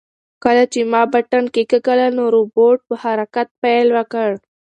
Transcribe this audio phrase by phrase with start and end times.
[0.43, 4.29] کله چې ما بټن کېکاږله نو روبوټ په حرکت پیل وکړ.